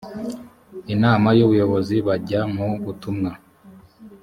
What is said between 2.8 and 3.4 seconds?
butumwa